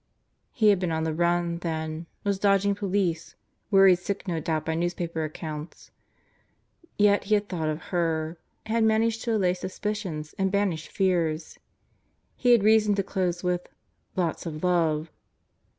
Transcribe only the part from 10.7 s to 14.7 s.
fears. He had reason to close with: "Lots of